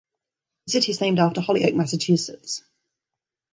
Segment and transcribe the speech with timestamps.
[0.65, 2.63] The city is named after Holyoke, Massachusetts.